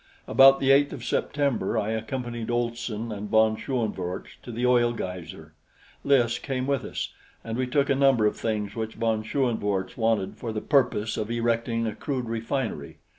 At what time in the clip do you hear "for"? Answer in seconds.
10.37-10.51